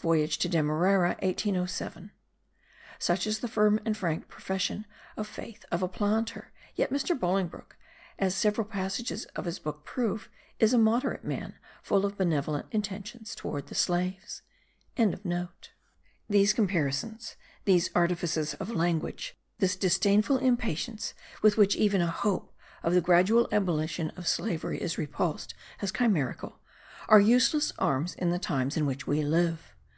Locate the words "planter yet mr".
5.88-7.18